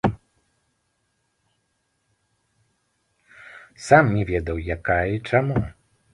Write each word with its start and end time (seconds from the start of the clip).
Сам 3.89 4.05
не 4.17 4.23
ведаў, 4.33 4.57
якая 4.79 5.03
і 5.19 5.23
чаму. 5.31 5.57